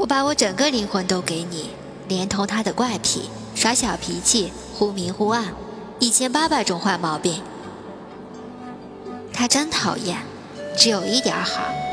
[0.00, 1.68] 我把我整个灵魂都给你
[2.08, 5.52] 连同他的怪癖耍小脾气忽明忽暗
[5.98, 7.42] 一千八百种坏毛病。
[9.30, 10.16] 他真讨厌
[10.74, 11.89] 只有一点好。